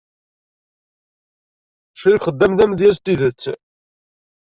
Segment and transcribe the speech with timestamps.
[1.95, 3.41] Ccrif Xeddam d amedyaz n tidet.